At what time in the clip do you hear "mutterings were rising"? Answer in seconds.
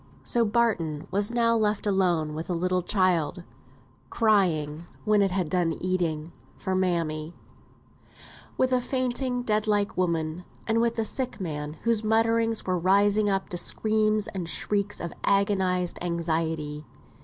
12.03-13.29